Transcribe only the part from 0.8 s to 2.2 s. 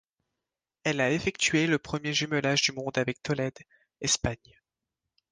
Elle a effectué le premier